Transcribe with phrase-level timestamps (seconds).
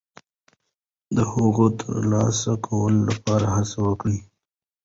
[1.15, 4.17] د هغوی د ترلاسه کولو لپاره هڅه وکړو.